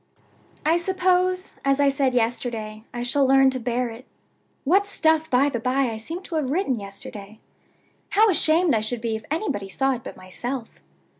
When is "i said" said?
1.79-2.15